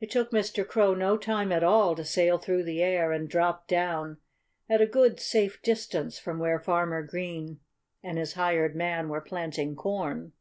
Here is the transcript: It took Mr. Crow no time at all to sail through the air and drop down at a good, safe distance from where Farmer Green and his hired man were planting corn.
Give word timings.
It 0.00 0.10
took 0.10 0.30
Mr. 0.30 0.66
Crow 0.66 0.94
no 0.94 1.18
time 1.18 1.52
at 1.52 1.62
all 1.62 1.94
to 1.94 2.02
sail 2.02 2.38
through 2.38 2.62
the 2.62 2.82
air 2.82 3.12
and 3.12 3.28
drop 3.28 3.66
down 3.68 4.16
at 4.66 4.80
a 4.80 4.86
good, 4.86 5.20
safe 5.20 5.60
distance 5.60 6.18
from 6.18 6.38
where 6.38 6.58
Farmer 6.58 7.02
Green 7.02 7.60
and 8.02 8.16
his 8.16 8.32
hired 8.32 8.74
man 8.74 9.10
were 9.10 9.20
planting 9.20 9.76
corn. 9.76 10.32